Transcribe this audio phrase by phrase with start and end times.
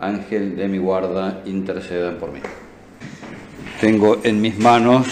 [0.00, 2.40] Ángel de mi guarda, intercedan por mí.
[3.80, 5.06] Tengo en mis manos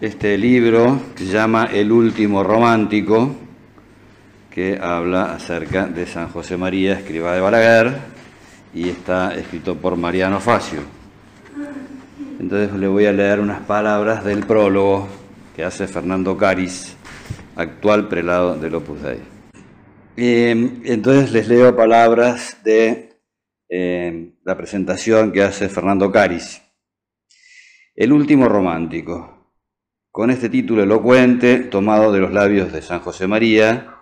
[0.00, 3.34] este libro que se llama El último romántico,
[4.50, 7.92] que habla acerca de San José María, escriba de Balaguer,
[8.74, 10.80] y está escrito por Mariano Facio.
[12.40, 15.08] Entonces le voy a leer unas palabras del prólogo
[15.54, 16.96] que hace Fernando Caris,
[17.56, 19.20] actual prelado del Opus Dei.
[20.16, 23.13] Eh, entonces les leo palabras de
[24.44, 26.62] la presentación que hace Fernando Caris.
[27.96, 29.52] El último romántico.
[30.12, 33.96] Con este título elocuente, tomado de los labios de San José María,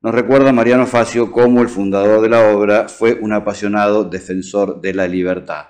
[0.00, 4.92] nos recuerda Mariano Facio cómo el fundador de la obra fue un apasionado defensor de
[4.92, 5.66] la libertad.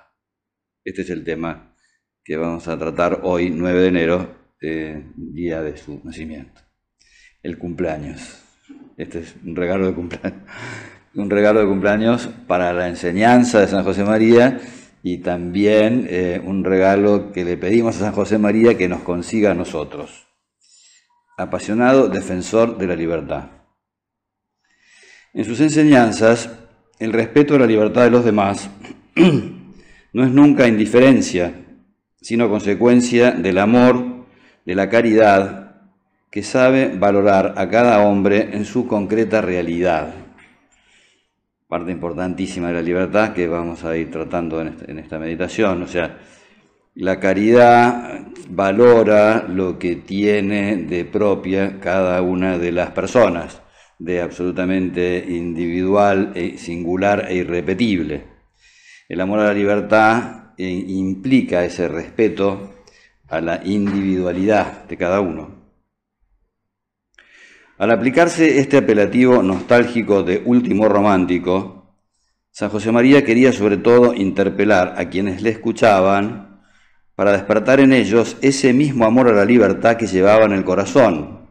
[0.82, 1.76] Este es el tema
[2.24, 4.34] que vamos a tratar hoy, 9 de enero,
[5.14, 6.62] día de su nacimiento.
[7.42, 8.42] El cumpleaños.
[8.96, 10.42] Este es un regalo de cumpleaños
[11.14, 14.60] un regalo de cumpleaños para la enseñanza de San José María
[15.02, 19.50] y también eh, un regalo que le pedimos a San José María que nos consiga
[19.50, 20.26] a nosotros.
[21.36, 23.44] Apasionado defensor de la libertad.
[25.34, 26.50] En sus enseñanzas,
[26.98, 28.70] el respeto a la libertad de los demás
[30.12, 31.52] no es nunca indiferencia,
[32.20, 34.26] sino consecuencia del amor,
[34.64, 35.80] de la caridad,
[36.30, 40.21] que sabe valorar a cada hombre en su concreta realidad
[41.72, 45.82] parte importantísima de la libertad que vamos a ir tratando este, en, esta meditación.
[45.82, 46.18] O sea,
[46.96, 53.62] la caridad valora lo que tiene de propia cada una de las personas,
[53.98, 58.24] de absolutamente individual, e singular e irrepetible.
[59.08, 62.84] El amor a la libertad eh, implica ese respeto
[63.28, 65.61] a la individualidad de cada uno.
[67.82, 71.96] Al aplicarse este apelativo nostálgico de último romántico,
[72.52, 76.62] San José María quería sobre todo interpelar a quienes le escuchaban
[77.16, 81.48] para despertar en ellos ese mismo amor a la libertad que llevaba en el corazón.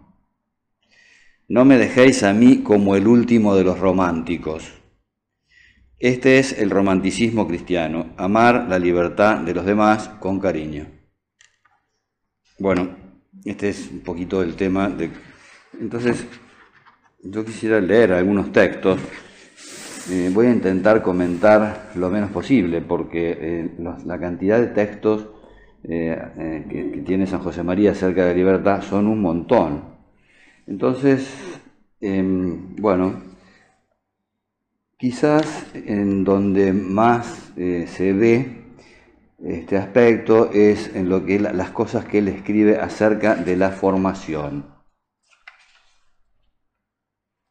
[1.50, 4.72] No me dejéis a mí como el último de los románticos.
[6.00, 10.88] Este es el romanticismo cristiano, amar la libertad de los demás con cariño.
[12.58, 12.96] Bueno,
[13.44, 15.12] este es un poquito el tema de
[15.80, 16.28] entonces,
[17.24, 19.00] yo quisiera leer algunos textos.
[20.10, 25.28] Eh, voy a intentar comentar lo menos posible, porque eh, la cantidad de textos
[25.84, 29.84] eh, que, tiene San José María acerca de libertad son un montón.
[30.68, 31.30] Entonces,
[32.00, 33.22] em, bueno,
[34.98, 38.62] quizás en donde más se ve
[39.44, 44.71] este aspecto es en lo que las cosas que él escribe acerca de la formación.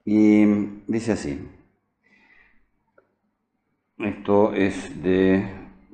[0.05, 0.47] Y
[0.87, 1.49] dice así,
[3.99, 5.45] esto es de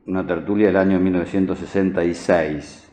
[0.07, 2.89] una tertulia del año 1966.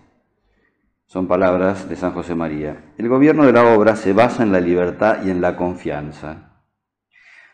[1.06, 2.94] Son palabras de San José María.
[2.98, 6.64] El gobierno de la obra se basa en la libertad y en la confianza.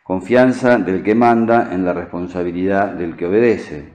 [0.03, 3.93] Confianza del que manda en la responsabilidad del que obedece.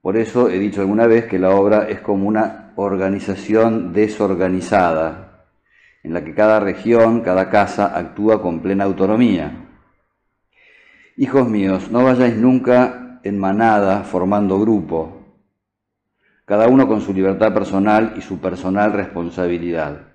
[0.00, 5.29] Por eso he dicho alguna vez que la obra es como una organización desorganizada,
[6.02, 9.66] en la que cada región, cada casa actúa con plena autonomía.
[11.16, 15.18] Hijos míos, no vayáis nunca en manada formando grupo,
[16.46, 20.06] cada uno con su libertad personal y su personal responsabilidad.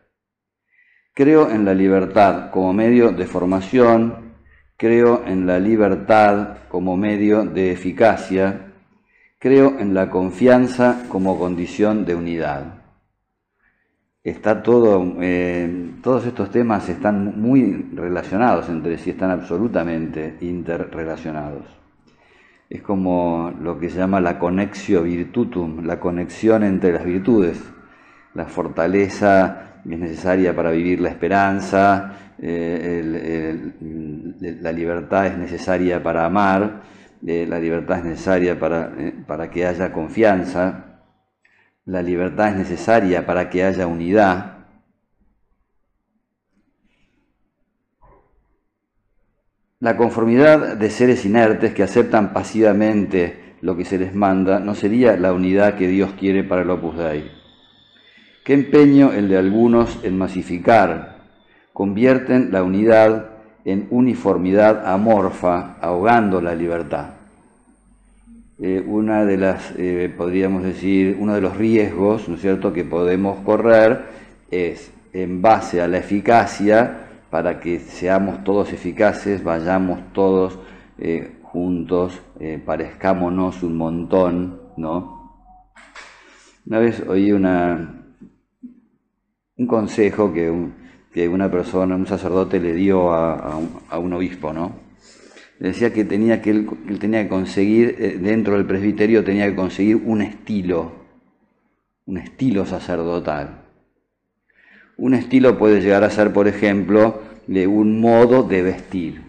[1.14, 4.34] Creo en la libertad como medio de formación,
[4.76, 8.74] creo en la libertad como medio de eficacia,
[9.40, 12.85] creo en la confianza como condición de unidad
[14.26, 21.66] está todo, eh, todos estos temas están muy relacionados entre sí, están absolutamente interrelacionados.
[22.68, 27.62] Es como lo que se llama la connexio virtutum, la conexión entre las virtudes.
[28.34, 33.72] La fortaleza es necesaria para vivir la esperanza, eh,
[34.60, 36.82] la libertad es necesaria para amar,
[37.26, 38.92] eh, la libertad es necesaria para,
[39.28, 40.95] para que haya confianza,
[41.86, 44.66] la libertad es necesaria para que haya unidad.
[49.80, 55.16] La conformidad de seres inertes que aceptan pasivamente lo que se les manda, no sería
[55.18, 57.32] la unidad que Dios quiere para el Opus Dei.
[58.44, 61.18] Qué empeño el de algunos en masificar,
[61.74, 63.32] convierten la unidad
[63.64, 67.15] en uniformidad amorfa, ahogando la libertad.
[68.58, 72.86] Eh, una de las, eh, podríamos decir, uno de los riesgos, ¿no es cierto?, que
[72.86, 74.06] podemos correr
[74.50, 80.58] es, en base a la eficacia, para que seamos todos eficaces, vayamos todos
[80.98, 82.22] eh, juntos,
[82.66, 85.16] parezcámonos un montón, ¿no?
[86.66, 88.04] Una vez oí una,
[89.58, 93.58] un consejo que, una persona, un sacerdote le dio a,
[93.98, 94.85] un, obispo, ¿no?
[95.60, 96.68] Decía que tenía que él,
[97.00, 100.92] tenía que conseguir, eh, dentro del presbiterio tenía que conseguir un estilo,
[102.06, 103.62] un estilo sacerdotal.
[104.98, 109.22] Un estilo puede llegar a ser, por ejemplo, de un modo de vestir.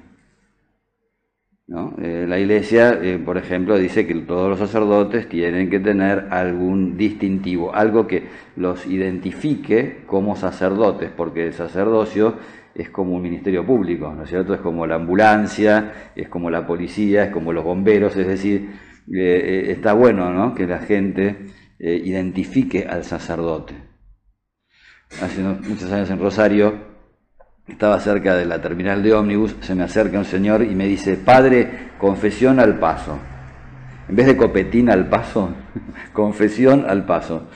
[1.98, 6.96] Eh, la iglesia, eh, por ejemplo, dice que todos los sacerdotes tienen que tener algún
[6.96, 8.22] distintivo, algo que
[8.54, 12.34] los identifique como sacerdotes, porque el sacerdocio
[12.76, 14.54] es como un ministerio público, ¿no es cierto?
[14.54, 18.70] Es como la ambulancia, es como la policía, es como los bomberos, es decir,
[19.12, 20.54] eh, está bueno ¿no?
[20.54, 21.46] que la gente
[21.78, 23.74] identifique al sacerdote.
[25.22, 26.74] Hace muchos años en Rosario
[27.68, 31.16] estaba cerca de la terminal de ómnibus, se me acerca un señor y me dice,
[31.16, 33.18] padre, confesión al paso.
[34.08, 35.54] En vez de copetín al paso,
[36.12, 37.48] confesión al paso.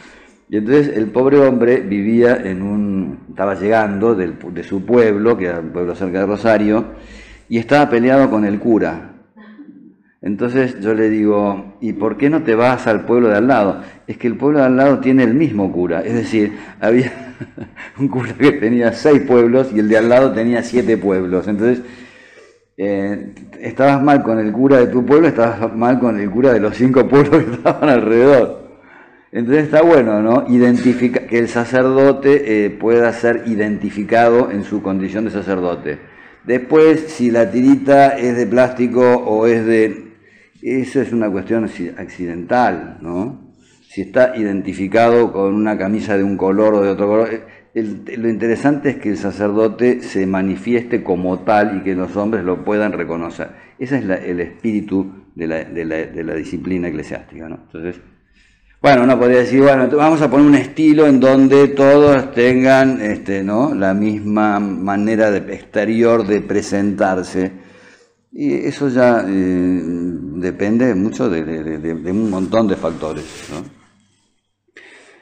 [0.50, 5.60] Y entonces el pobre hombre vivía en un, estaba llegando de su pueblo, que era
[5.60, 6.86] un pueblo cerca de Rosario,
[7.48, 9.12] y estaba peleado con el cura.
[10.20, 13.80] Entonces yo le digo, ¿y por qué no te vas al pueblo de al lado?
[14.08, 17.12] Es que el pueblo de al lado tiene el mismo cura, es decir, había
[18.00, 21.46] un cura que tenía seis pueblos y el de al lado tenía siete pueblos.
[21.46, 21.84] Entonces,
[22.76, 26.58] eh, estabas mal con el cura de tu pueblo, estabas mal con el cura de
[26.58, 28.59] los cinco pueblos que estaban alrededor.
[29.32, 30.44] Entonces está bueno, ¿no?
[30.48, 35.98] Identifica, que el sacerdote eh, pueda ser identificado en su condición de sacerdote.
[36.44, 40.10] Después, si la tirita es de plástico o es de
[40.62, 41.64] eso es una cuestión
[41.96, 43.54] accidental, ¿no?
[43.88, 47.28] Si está identificado con una camisa de un color o de otro color.
[47.74, 52.44] Eh, lo interesante es que el sacerdote se manifieste como tal y que los hombres
[52.44, 53.48] lo puedan reconocer.
[53.78, 57.60] Ese es el espíritu de la, disciplina eclesiástica, ¿no?
[57.66, 58.00] Entonces,
[58.82, 63.42] bueno, uno podría decir, bueno, vamos a poner un estilo en donde todos tengan este,
[63.42, 63.74] ¿no?
[63.74, 67.52] la misma manera de, exterior de presentarse
[68.32, 73.24] y eso ya eh, depende mucho de, un montón de factores.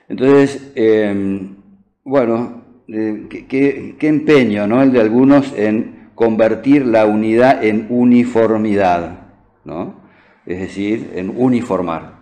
[0.09, 1.57] Entonces, em,
[2.05, 4.83] bueno, eh, ¿qué, empeño ¿no?
[4.83, 9.29] el de algunos en convertir la unidad en uniformidad,
[9.65, 10.01] ¿no?
[10.47, 12.18] es decir, en uniformar.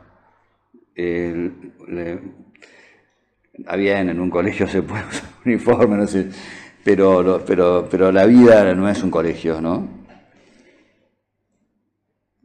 [3.67, 6.29] Había en un colegio se puede usar uniforme, no sé,
[6.83, 7.45] pero,
[7.91, 10.07] pero la vida no es un colegio, ¿no?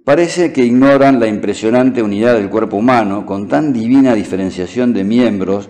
[0.04, 5.70] Parece que ignoran la impresionante unidad del cuerpo humano, con tan divina diferenciación de miembros,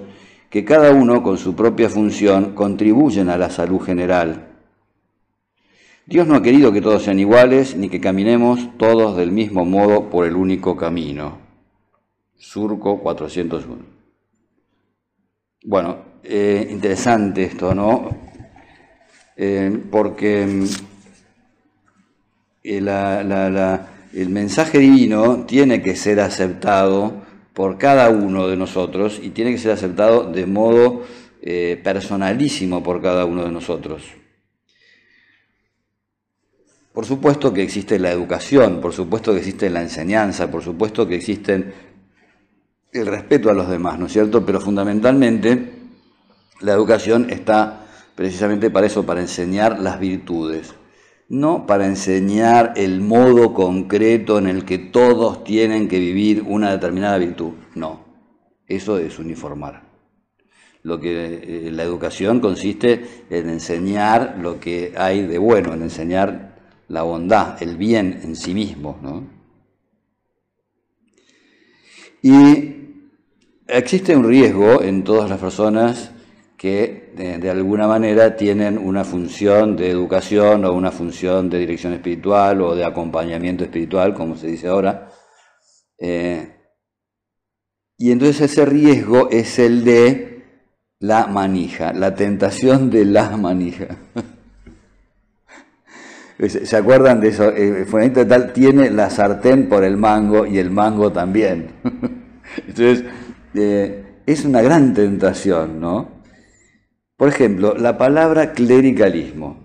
[0.50, 4.48] que cada uno con su propia función contribuyen a la salud general.
[6.06, 10.10] Dios no ha querido que todos sean iguales, ni que caminemos todos del mismo modo
[10.10, 11.41] por el único camino.
[12.42, 13.86] Surco 401.
[15.64, 18.10] Bueno, eh, interesante esto, ¿no?
[19.38, 20.66] Eh, porque
[22.64, 27.14] eh, el mensaje divino tiene que ser aceptado
[27.54, 31.04] por cada uno de nosotros y tiene que ser aceptado de modo
[31.84, 34.04] personalísimo por cada uno de nosotros.
[36.94, 41.16] Por supuesto que existe la educación, por supuesto que existe la enseñanza, por supuesto que
[41.16, 41.91] existe
[42.92, 44.46] el respeto a los demás, ¿no es cierto?
[44.46, 45.74] Pero fundamentalmente
[46.60, 50.76] la educación está precisamente para eso, para enseñar las virtudes
[51.32, 57.18] no para enseñar el modo concreto en el que todos tienen que vivir una determinada
[57.18, 58.04] virtud, no,
[58.68, 59.90] eso es uniformar.
[60.84, 66.60] Lo que eh, la educación consiste en enseñar lo que hay de bueno, en enseñar
[66.90, 69.00] la bondad, el bien en sí mismo,
[72.22, 72.81] Y
[73.72, 76.12] existe un riesgo en todas las personas
[76.58, 82.62] que de, alguna manera tienen una función de educación o una función de dirección espiritual
[82.62, 85.10] o de acompañamiento espiritual, como se dice ahora.
[85.98, 86.56] Eh,
[87.98, 90.44] y entonces ese riesgo es el de
[91.00, 93.98] la manija, la tentación de la manija.
[96.48, 97.50] ¿Se acuerdan de eso?
[97.50, 101.70] Eh, fulanito tal tiene la sartén por el mango y el mango también.
[102.68, 103.04] Entonces,
[103.54, 106.10] es una gran tentación, ¿no?
[107.18, 109.58] Por ejemplo, la palabra clericalismo.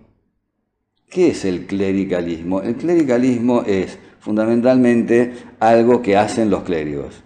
[1.09, 2.61] ¿Qué es el clericalismo?
[2.61, 7.23] El clericalismo es fundamentalmente algo que hacen los clérigos.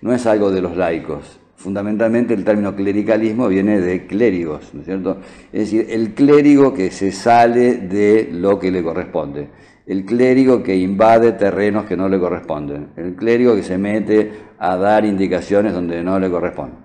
[0.00, 1.38] No es algo de los laicos.
[1.56, 5.20] Fundamentalmente el término clericalismo viene de clérigos, ¿no es cierto?
[5.52, 9.48] Es decir, el clérigo que se sale de lo que le corresponde,
[9.86, 14.76] el clérigo que invade terrenos que no le corresponden, el clérigo que se mete a
[14.76, 16.78] dar indicaciones donde no le corresponden.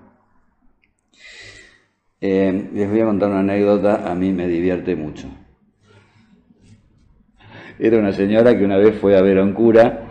[2.20, 5.28] Eh, les voy a contar una anécdota, a mí me divierte mucho.
[7.78, 10.06] Era una señora que una vez fue a ver a un cura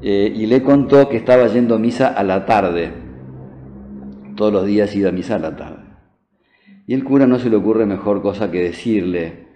[0.00, 2.92] eh, y le contó que estaba yendo a misa a la tarde
[4.38, 5.82] todos los días iba a misa a la tarde.
[6.86, 9.47] Y el cura no se le ocurre mejor cosa que decirle,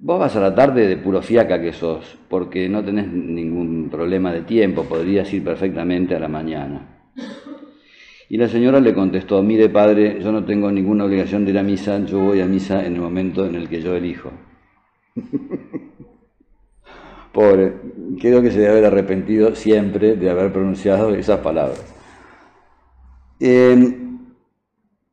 [0.00, 4.32] vos vas a la tarde de puro fiaca que sos, porque no tenés ningún problema
[4.32, 6.96] de tiempo, podrías ir perfectamente a la mañana.
[8.28, 11.62] Y la señora le contestó, mire padre, yo no tengo ninguna obligación de ir a
[11.62, 14.30] misa, yo voy a misa en el momento en el que yo elijo.
[17.32, 17.74] Pobre,
[18.20, 21.84] creo que se debe haber arrepentido siempre de haber pronunciado esas palabras.
[23.38, 24.09] Eh,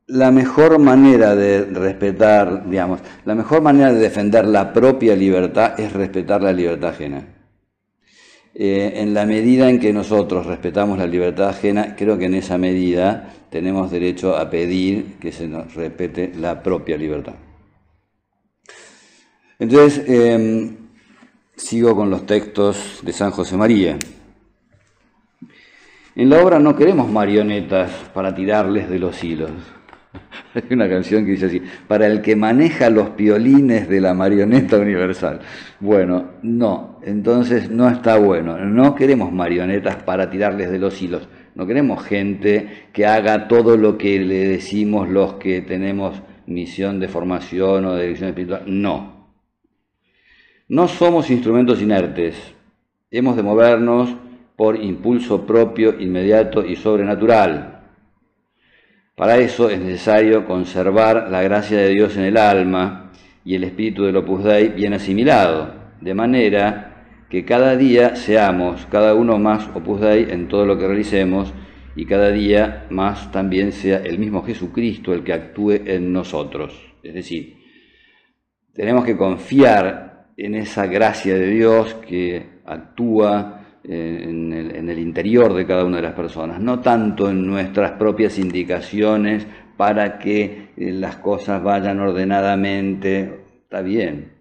[0.08, 5.92] la mejor manera de respetar, digamos, la mejor manera de defender la propia libertad es
[5.92, 7.26] respetar la libertad ajena.
[8.54, 12.56] Eh, en la medida en que nosotros respetamos la libertad ajena, creo que en esa
[12.56, 17.34] medida tenemos derecho a pedir que se nos respete la propia libertad.
[19.58, 20.76] Entonces, em,
[21.54, 23.98] sigo con los textos de San José María.
[26.16, 29.50] En la obra no queremos marionetas para tirarles de los hilos.
[30.58, 34.78] Hay una canción que dice así, para el que maneja los piolines de la marioneta
[34.78, 35.40] universal.
[35.80, 38.58] Bueno, no, entonces no está bueno.
[38.58, 41.28] No queremos marionetas para tirarles de los hilos.
[41.54, 47.08] No queremos gente que haga todo lo que le decimos los que tenemos misión de
[47.08, 48.62] formación o de dirección espiritual.
[48.66, 49.32] No.
[50.68, 52.36] No somos instrumentos inertes.
[53.10, 54.14] Hemos de movernos
[54.56, 57.77] por impulso propio, inmediato y sobrenatural
[59.18, 63.10] para eso es necesario conservar la gracia de Dios en el alma
[63.44, 69.14] y el espíritu del Opus Dei bien asimilado, de manera que cada día seamos cada
[69.14, 71.52] uno más Opus Dei en todo lo que realicemos
[71.96, 76.80] y cada día más también sea el mismo Jesucristo el que actúe en nosotros.
[77.02, 77.56] Es decir,
[78.72, 83.57] tenemos que confiar en esa gracia de Dios que actúa
[83.88, 89.46] en el, interior de cada una de las personas, no tanto en nuestras propias indicaciones
[89.76, 93.40] para que eh, las cosas vayan ordenadamente.
[93.62, 94.32] Está bien,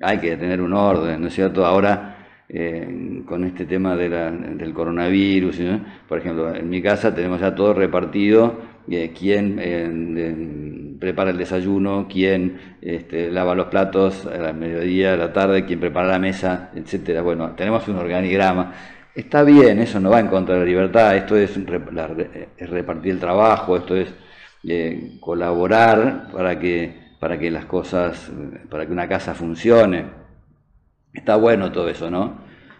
[0.00, 1.66] hay que tener un orden, ¿no es cierto?
[1.66, 2.16] Ahora,
[2.48, 5.60] eh, con este tema del coronavirus,
[6.08, 9.58] por ejemplo, en mi casa tenemos ya todo repartido, eh, quién
[11.00, 16.06] prepara el desayuno, quién este, lava los platos al mediodía, a la tarde, quién prepara
[16.06, 17.22] la mesa, etcétera.
[17.22, 18.74] Bueno, tenemos un organigrama.
[19.14, 21.58] Está bien, eso no va en contra de la libertad, esto es,
[22.58, 24.14] repartir el trabajo, esto es
[24.68, 28.30] eh, colaborar para que, para que las cosas,
[28.68, 30.04] para que una casa funcione.
[31.12, 32.38] Está bueno todo eso, ¿no?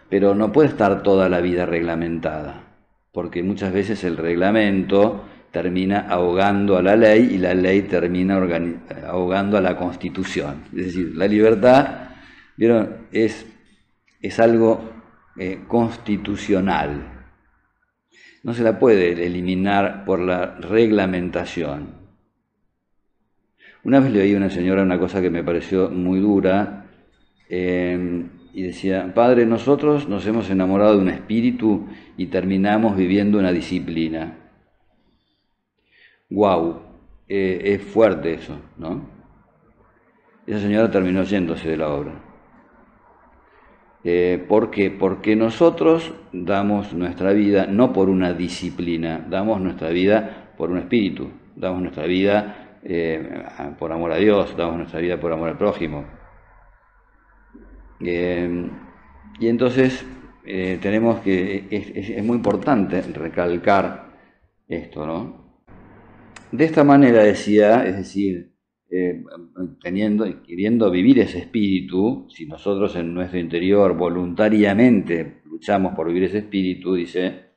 [0.09, 2.65] Pero no puede estar toda la vida reglamentada,
[3.13, 8.41] porque muchas veces el reglamento termina ahogando a la ley y la ley termina
[9.07, 10.65] ahogando a la constitución.
[10.77, 12.11] Es decir, la libertad,
[12.57, 13.07] ¿vieron?
[13.11, 13.47] Es,
[14.21, 14.91] es algo
[15.37, 17.25] eh, constitucional.
[18.43, 22.01] No se la puede eliminar por la reglamentación.
[23.83, 26.87] Una vez le oí a una señora una cosa que me pareció muy dura
[27.49, 33.53] eh, y decía, Padre, nosotros nos hemos enamorado de un espíritu y terminamos viviendo una
[33.53, 34.40] disciplina
[36.31, 36.81] wow,
[37.29, 39.09] eh, es fuerte eso, ¿no?
[40.47, 42.13] Esa señora terminó yéndose de la obra.
[44.03, 44.91] Eh, ¿Por qué?
[44.91, 51.31] Porque nosotros damos nuestra vida no por una disciplina, damos nuestra vida por un espíritu,
[51.55, 53.45] damos nuestra vida eh,
[53.79, 56.05] por amor a Dios, damos nuestra vida por amor al prójimo.
[58.01, 60.07] y entonces
[60.43, 64.11] tenemos que, es muy importante recalcar
[64.67, 65.50] esto, ¿no?
[66.53, 68.55] De esta manera decía, es decir,
[68.91, 69.23] eh,
[69.81, 76.95] queriendo vivir ese espíritu, si nosotros en nuestro interior voluntariamente luchamos por vivir ese espíritu,
[76.95, 77.51] dice,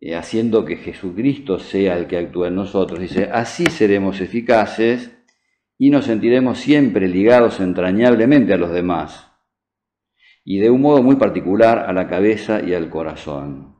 [0.00, 5.16] eh, haciendo que Jesucristo sea el que actúe en nosotros, dice, así seremos eficaces
[5.78, 9.32] y nos sentiremos siempre ligados entrañablemente a los demás
[10.44, 13.76] y de un modo muy particular a la cabeza y al corazón.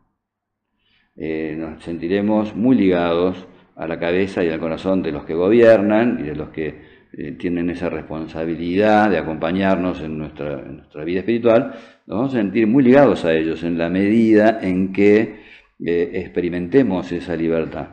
[1.17, 3.47] Eh, nos sentiremos muy ligados
[3.79, 7.33] a la cabeza y al corazón de los que gobiernan y de los que eh,
[7.33, 11.75] tienen esa responsabilidad de acompañarnos en nuestra, vida espiritual,
[12.07, 15.43] nos vamos a sentir muy ligados a ellos en la medida en que
[15.79, 17.89] eh, experimentemos esa libertad.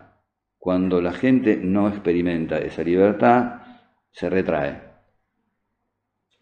[0.58, 3.62] Cuando la gente no experimenta esa libertad,
[4.12, 4.82] se retrae.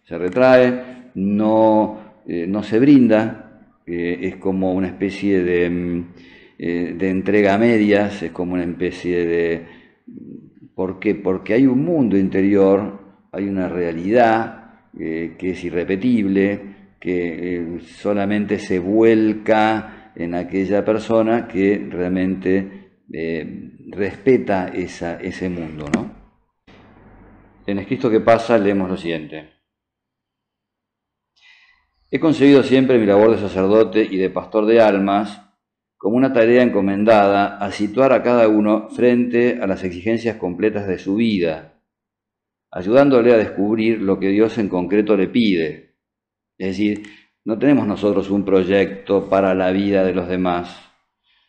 [0.03, 3.39] Se retrae, no, eh, no se brinda,
[3.85, 6.05] es como una especie de,
[6.59, 9.83] mm, de entrega a medias, es como una especie de
[10.75, 11.15] ¿Por qué?
[11.15, 12.99] Porque hay un mundo interior,
[13.31, 21.47] hay una realidad eh, que es irrepetible, que eh, solamente se vuelca en aquella persona
[21.47, 25.85] que realmente eh, respeta ese mundo.
[25.93, 26.11] ¿no?
[27.67, 29.51] En Escrito que pasa leemos lo siguiente.
[32.09, 35.52] He concebido siempre mi labor de sacerdote y de pastor de almas
[36.03, 40.97] como una tarea encomendada a situar a cada uno frente a las exigencias completas de
[40.97, 41.79] su vida,
[42.69, 45.95] ayudándole a descubrir lo que Dios en concreto le pide.
[46.57, 47.03] Es decir,
[47.45, 50.77] no tenemos nosotros un proyecto para la vida de los demás,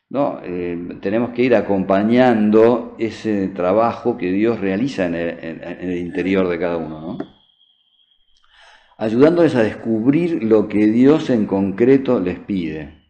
[0.08, 0.40] ¿no?
[0.44, 6.76] Eh, tenemos que ir acompañando ese trabajo que Dios realiza en el, interior de cada
[6.76, 7.18] uno, ¿no?
[8.98, 13.03] ayudándoles a descubrir lo que Dios en concreto les pide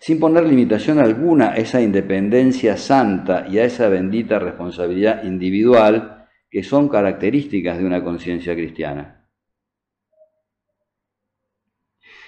[0.00, 6.62] sin poner limitación alguna a esa independencia santa y a esa bendita responsabilidad individual que
[6.62, 9.26] son características de una conciencia cristiana.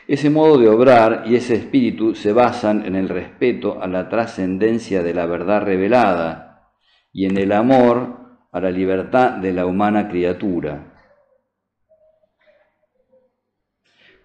[0.06, 5.02] Ese modo de obrar y ese espíritu se basan en el respeto a la trascendencia
[5.02, 6.72] de la verdad revelada
[7.12, 8.18] y en el amor
[8.50, 10.89] a la libertad de la humana criatura.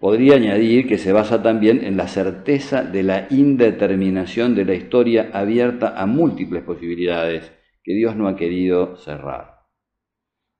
[0.00, 5.30] Podría añadir que se basa también en la certeza de la indeterminación de la historia
[5.32, 7.50] abierta a múltiples posibilidades
[7.82, 9.56] que Dios no ha querido cerrar.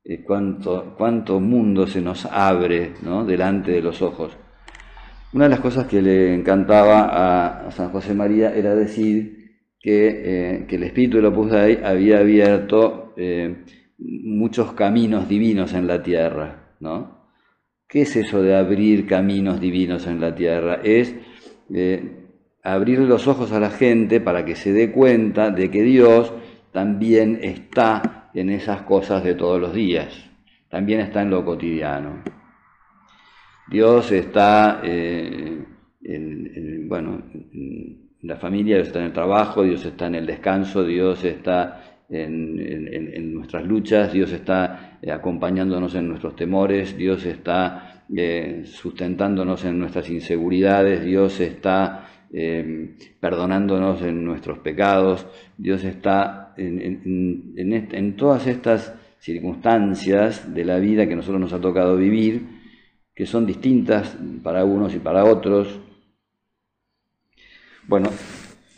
[0.05, 2.93] Eh, cuánto, mundo se nos abre
[3.27, 4.37] delante de los ojos.
[5.33, 9.37] Una de las cosas que le encantaba a San José María era decir
[9.81, 13.65] que, eh, el espíritu del Opus Dei había abierto eh,
[13.99, 17.16] muchos caminos divinos en la tierra, ¿no?
[17.89, 20.81] ¿Qué es eso de abrir caminos divinos en la tierra?
[20.83, 21.15] Es
[21.73, 22.27] eh,
[22.63, 26.33] abrir los ojos a la gente para que se dé cuenta de que Dios
[26.73, 30.29] también está en esas cosas de todos los días,
[30.69, 32.23] también está en lo cotidiano.
[33.69, 35.65] Dios está eh,
[36.03, 36.89] en,
[38.23, 43.35] la familia, Dios está en el trabajo, Dios está en el descanso, Dios está en,
[43.35, 50.09] nuestras luchas, Dios está eh, acompañándonos en nuestros temores, Dios está eh, sustentándonos en nuestras
[50.11, 60.65] inseguridades, Dios está eh, perdonándonos en nuestros pecados, Dios está en, todas estas circunstancias de
[60.65, 62.47] la vida que nosotros nos ha tocado vivir,
[63.15, 65.81] que son distintas para unos y para otros.
[67.89, 68.11] Bueno,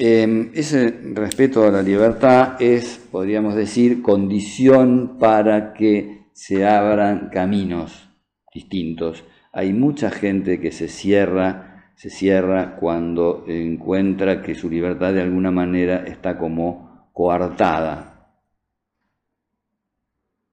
[0.01, 8.09] Em, ese respeto a la libertad es, podríamos decir, condición para que se abran caminos
[8.55, 9.25] distintos.
[9.53, 15.51] Hay mucha gente que se cierra, se cierra cuando encuentra que su libertad de alguna
[15.51, 18.37] manera está como coartada.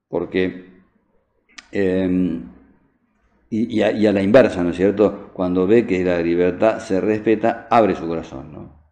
[0.08, 0.64] Porque,
[1.70, 2.42] em,
[3.48, 5.30] y, a, y, a, la inversa, ¿no es cierto?
[5.34, 8.85] Cuando ve que la libertad se respeta, abre su corazón, ¿no?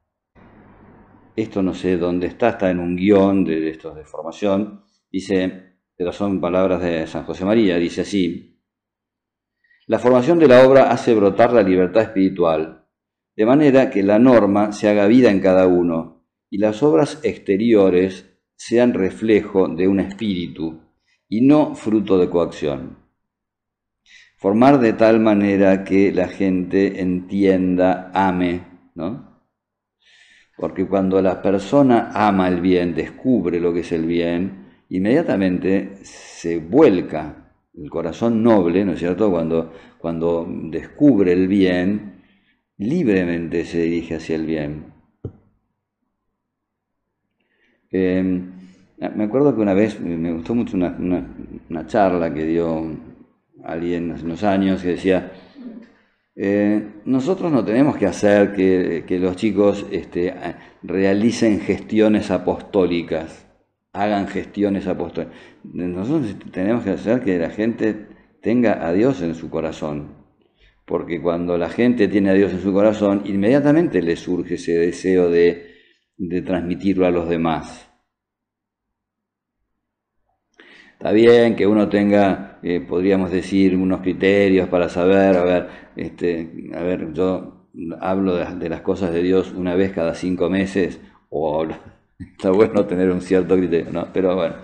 [1.37, 6.13] Esto no sé dónde está, está en un guion de, estos de formación, dice, pero
[6.13, 8.61] son palabras de San José María, dice así,
[9.87, 12.87] la formación de la obra hace brotar la libertad espiritual,
[13.37, 18.39] de manera que la norma se haga vida en cada uno y las obras exteriores
[18.57, 20.81] sean reflejo de un espíritu
[21.29, 22.99] y no fruto de coacción.
[24.39, 29.34] Formar de tal manera que la gente entienda, ame, ¿no?
[30.57, 36.59] Porque cuando la persona ama el bien, descubre lo que es el bien, inmediatamente se
[36.59, 39.31] vuelca el corazón noble, ¿no es cierto?
[39.31, 42.23] Cuando, cuando descubre el bien,
[42.79, 44.85] libremente se dirige hacia el bien.
[47.91, 48.53] Em,
[49.15, 50.97] me acuerdo que una vez me gustó mucho una,
[51.69, 52.97] una charla que dio
[53.65, 55.33] alguien hace unos años que decía,
[56.37, 60.35] eh, nosotros no tenemos que hacer que, los chicos este,
[60.83, 63.47] realicen gestiones apostólicas.
[63.93, 65.31] hagan gestiones apóstoles.
[65.63, 68.09] Nosotros tenemos que hacer que la gente
[68.43, 70.25] tenga a Dios en su corazón.
[70.85, 75.31] Porque cuando la gente tiene a Dios en su corazón, inmediatamente le surge ese deseo
[75.31, 75.73] de,
[76.45, 77.91] transmitirlo a los demás.
[81.05, 86.71] Está bien que uno tenga, eh, podríamos decir, unos criterios para saber, a ver, este,
[86.75, 87.69] a ver, yo
[88.01, 91.67] hablo de, las cosas de Dios una vez cada cinco meses, o
[92.19, 94.15] está bueno tener un cierto criterio, ¿no?
[94.15, 94.55] Pero bueno,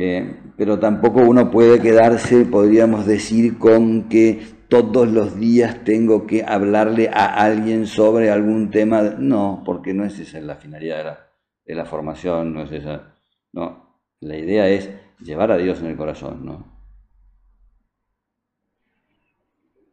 [0.00, 6.44] eh, pero tampoco uno puede quedarse, podríamos decir, con que todos los días tengo que
[6.44, 9.02] hablarle a alguien sobre algún tema.
[9.18, 11.18] No, porque no es esa la finalidad de la,
[11.66, 13.16] de la formación, no es esa.
[13.52, 14.88] No, la idea es
[15.20, 16.78] llevar a Dios en el corazón, ¿no?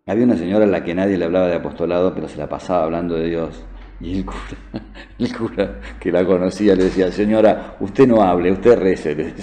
[0.07, 2.83] Había una señora a la que nadie le hablaba de apostolado, pero se la pasaba
[2.83, 3.65] hablando de Dios.
[3.99, 4.39] Y el cura,
[5.19, 9.15] el cura que la conocía le decía, señora, usted no hable, usted rece,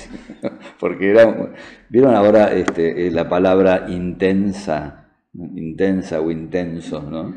[0.78, 1.52] porque era,
[1.88, 7.34] vieron ahora este, eh, la palabra intensa, intensa o intenso, ¿no?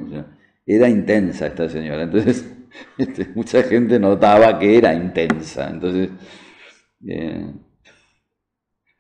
[0.66, 2.52] era intensa esta señora, entonces
[2.98, 6.10] este, mucha gente notaba que era intensa, entonces
[7.08, 7.54] eh,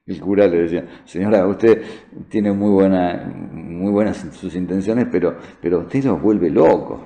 [0.07, 1.83] el cura le decía, señora, usted
[2.29, 7.01] tiene muy, buena, muy buenas sus intenciones, pero, pero usted los vuelve locos.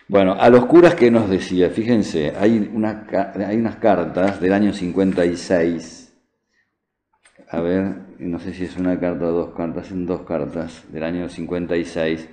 [0.06, 2.70] Bueno, a los curas que nos decía, fíjense, hay,
[3.48, 6.14] hay unas cartas del año 56.
[7.50, 11.04] A ver, no sé si es una carta o dos cartas, son dos cartas del
[11.04, 12.30] año 56.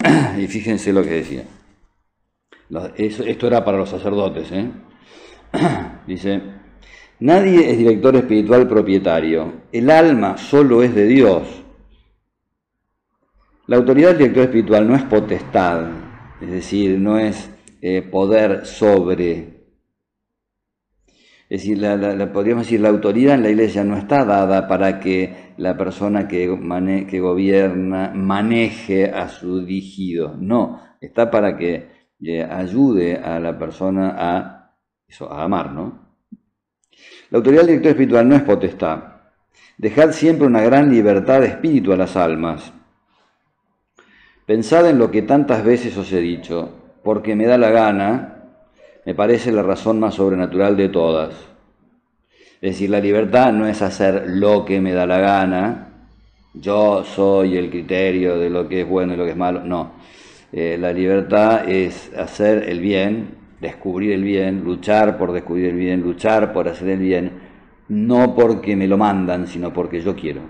[0.36, 1.44] Y fíjense lo que decía.
[2.96, 4.70] esto era para los sacerdotes, ¿eh?
[6.06, 6.40] Dice,
[7.18, 11.62] nadie es director espiritual propietario, el alma solo es de Dios.
[13.66, 15.90] La autoridad del director espiritual no es potestad,
[16.40, 19.60] es decir, no es eh, poder sobre.
[21.48, 25.52] Es decir, la, podríamos decir, la autoridad en la iglesia no está dada para que
[25.56, 31.88] la persona que, gobierna maneje a su dirigido, no, está para que
[32.22, 34.59] eh, ayude a la persona a
[35.20, 36.10] a amar, ¿no?
[37.30, 39.02] La autoridad del director espiritual no es potestad.
[39.78, 42.72] Dejad siempre una gran libertad de espíritu a las almas.
[44.46, 46.70] Pensad en lo que tantas veces os he dicho,
[47.02, 48.44] porque me da la gana,
[49.06, 51.34] me parece la razón más sobrenatural de todas.
[52.60, 55.90] Es decir, la libertad no es hacer lo que me da la gana,
[56.52, 59.92] yo soy el criterio de lo que es bueno y lo que es malo, no.
[60.52, 66.00] Eh, la libertad es hacer el bien descubrir el bien, luchar por descubrir el bien,
[66.00, 67.32] luchar por hacer el bien,
[67.88, 70.42] no porque me lo mandan, sino porque yo quiero.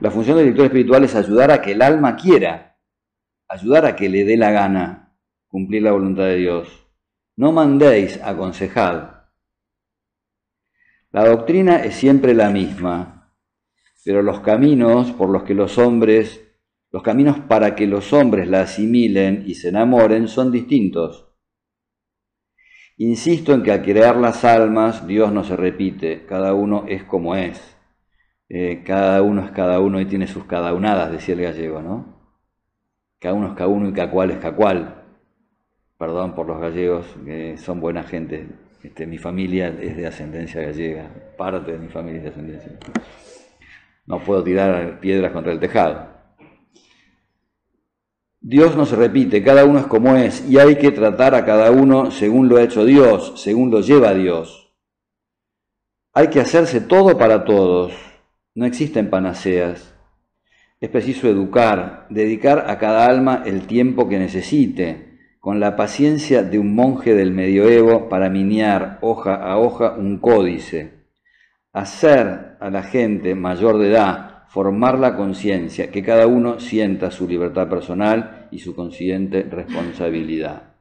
[0.00, 2.78] La función del director espiritual es ayudar a que el alma quiera,
[3.48, 5.04] ayudar a que le dé la gana
[5.54, 6.88] cumplir la voluntad de Dios.
[7.36, 9.10] No mandéis, aconsejad.
[11.12, 13.32] La doctrina es siempre la misma,
[14.04, 16.44] pero los caminos por los que los hombres,
[16.90, 21.33] los caminos para que los hombres la asimilen y se enamoren son distintos.
[22.96, 27.34] Insisto en que al crear las almas, Dios no se repite, cada uno es como
[27.34, 27.76] es.
[28.48, 32.14] Eh, cada uno es cada uno y tiene sus cadaunadas, decía el gallego, ¿no?
[33.18, 35.02] Cada uno es cada uno y cada cual es cada cual.
[35.98, 38.46] Perdón por los gallegos, que son buena gente.
[38.82, 42.72] Este, mi familia es de ascendencia gallega, parte de mi familia es de ascendencia.
[44.06, 46.13] No puedo tirar piedras contra el tejado.
[48.46, 51.70] Dios no se repite, cada uno es como es y hay que tratar a cada
[51.70, 54.70] uno según lo ha hecho Dios, según lo lleva Dios.
[56.12, 57.94] Hay que hacerse todo para todos,
[58.54, 59.94] no existen panaceas.
[60.78, 66.58] Es preciso educar, dedicar a cada alma el tiempo que necesite, con la paciencia de
[66.58, 71.06] un monje del medioevo para miniar hoja a hoja un códice.
[71.72, 77.26] Hacer a la gente mayor de edad formar la conciencia, que cada uno sienta su
[77.26, 80.74] libertad personal y su consciente responsabilidad.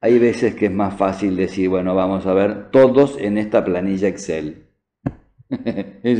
[0.00, 4.08] Hay veces que es más fácil decir, bueno, vamos a ver todos en esta planilla
[4.08, 4.64] Excel.
[6.02, 6.18] es,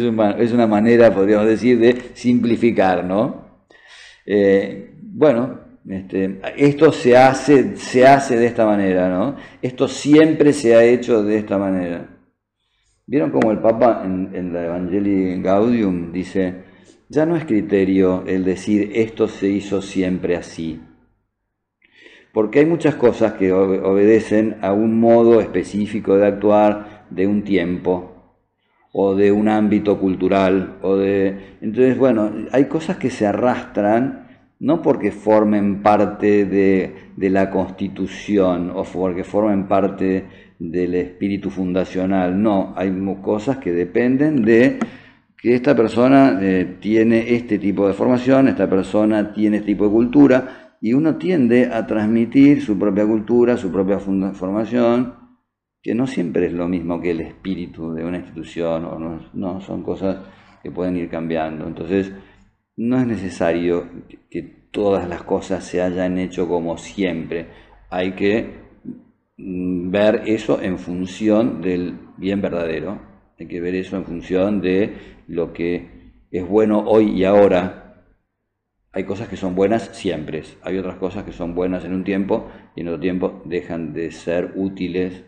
[0.52, 3.66] una, manera, podríamos decir, de simplificar, ¿no?
[4.24, 9.34] Eh, bueno, este, esto se hace, se hace de esta manera, ¿no?
[9.60, 12.06] Esto siempre se ha hecho de esta manera.
[13.08, 16.70] ¿Vieron cómo el Papa en, la Evangelii Gaudium dice,
[17.12, 20.80] ya no es criterio el decir esto se hizo siempre así,
[22.32, 28.12] porque hay muchas cosas que obedecen a un modo específico de actuar de un tiempo
[28.92, 34.22] o de un ámbito cultural o de entonces bueno hay cosas que se arrastran
[34.58, 40.24] no porque formen parte de, la constitución o porque formen parte
[40.60, 44.78] del espíritu fundacional, no, hay cosas que dependen de
[45.42, 49.90] que esta persona eh, tiene este tipo de formación, esta persona tiene este tipo de
[49.90, 55.14] cultura, y uno tiende a transmitir su propia cultura, su propia formación,
[55.82, 59.60] que no siempre es lo mismo que el espíritu de una institución, o no, no
[59.60, 60.18] son cosas
[60.62, 61.66] que pueden ir cambiando.
[61.66, 62.12] Entonces,
[62.76, 63.88] no es necesario
[64.30, 67.48] que todas las cosas se hayan hecho como siempre.
[67.90, 68.60] Hay que
[69.36, 73.11] mm, ver eso en función del bien verdadero.
[73.42, 74.94] Hay que ver eso en función de
[75.26, 75.88] lo que
[76.30, 78.04] es bueno hoy y ahora.
[78.92, 80.44] Hay cosas que son buenas siempre.
[80.62, 84.12] Hay otras cosas que son buenas en un tiempo y en otro tiempo dejan de
[84.12, 85.24] ser útiles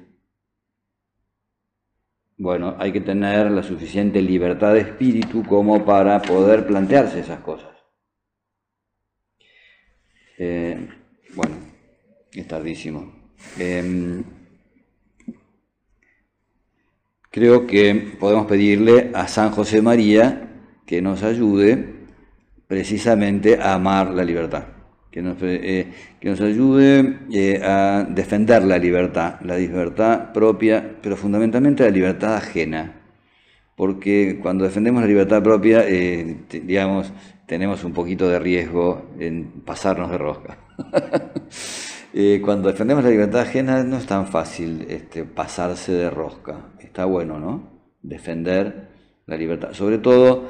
[2.36, 7.70] bueno, hay que tener la suficiente libertad de espíritu como para poder plantearse esas cosas.
[10.38, 10.88] Eh,
[11.34, 11.56] bueno,
[12.32, 13.32] es tardísimo.
[13.58, 14.22] Em,
[17.34, 20.50] creo que podemos pedirle a San José María
[20.86, 21.84] que nos ayude
[22.68, 24.66] precisamente a amar la libertad
[25.10, 25.92] que nos, eh,
[26.22, 33.00] ayude eh, a defender la libertad, la libertad propia, pero fundamentalmente la libertad ajena.
[33.76, 37.12] Porque cuando defendemos la libertad propia, eh, digamos,
[37.46, 40.58] tenemos un poquito de riesgo en pasarnos de rosca.
[42.42, 46.72] cuando defendemos la libertad ajena no es tan fácil este, pasarse de rosca.
[46.78, 47.70] Está bueno, ¿no?
[48.02, 48.88] Defender
[49.26, 49.72] la libertad.
[49.72, 50.48] Sobre todo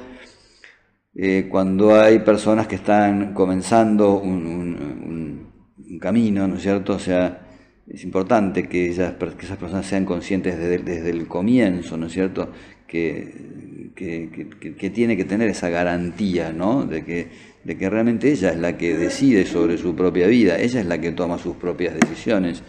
[1.16, 5.52] eh, cuando hay personas que están comenzando un,
[6.00, 6.94] camino, ¿no es cierto?
[6.94, 7.46] O sea,
[7.88, 12.50] es importante que, esas personas sean conscientes desde, el comienzo, ¿no es cierto?
[12.86, 16.84] Que, que, tiene que tener esa garantía, ¿no?
[16.84, 17.28] De que,
[17.64, 21.00] de que realmente ella es la que decide sobre su propia vida, ella es la
[21.00, 22.62] que toma sus propias decisiones.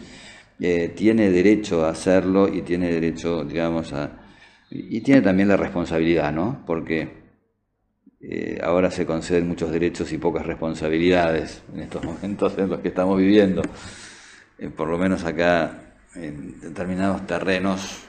[0.60, 4.22] Eh, tiene derecho a hacerlo y tiene derecho, digamos, a...
[4.72, 6.64] Y tiene también la responsabilidad, ¿no?
[6.66, 7.26] Porque
[8.22, 12.88] eh, ahora se conceden muchos derechos y pocas responsabilidades en estos momentos en los que
[12.88, 13.62] estamos viviendo,
[14.58, 18.08] eh, por lo menos acá en determinados terrenos.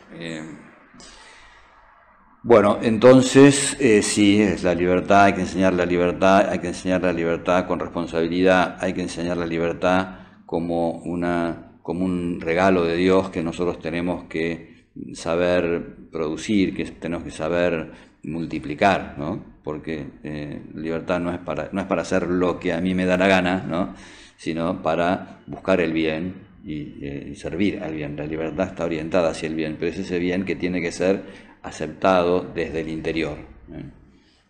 [2.46, 2.48] Eh.
[2.48, 7.12] Bueno, entonces sí, es la libertad, hay que enseñar la libertad, hay que enseñar la
[7.12, 13.30] libertad con responsabilidad, hay que enseñar la libertad como, una, como un regalo de Dios
[13.30, 17.90] que nosotros tenemos que saber producir, que tenemos que saber
[18.22, 19.56] multiplicar, ¿no?
[19.62, 23.04] porque eh, libertad no es, para, no es para hacer lo que a mí me
[23.04, 23.94] da la gana, ¿no?
[24.36, 28.16] sino para buscar el bien y, servir al bien.
[28.16, 31.22] La libertad está orientada hacia el bien, pero es ese bien que tiene que ser
[31.66, 33.36] aceptado desde el interior.
[33.72, 33.84] ¿eh?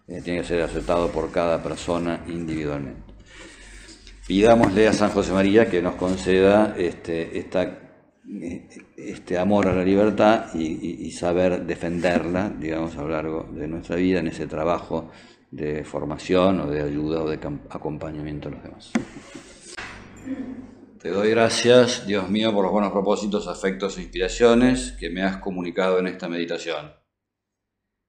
[0.08, 3.14] Eh, tiene que ser aceptado por cada persona individualmente.
[4.26, 7.86] Pidámosle a San José María que nos conceda este, esta
[8.96, 14.18] este amor a la libertad y, saber defenderla, digamos, a lo largo de nuestra vida
[14.18, 15.10] en ese trabajo
[15.50, 17.36] de formación o de ayuda o de
[17.70, 18.92] acompañamiento a los demás.
[21.00, 25.36] Te doy gracias, Dios mío, por los buenos propósitos, afectos e inspiraciones que me has
[25.36, 27.05] comunicado en esta meditación.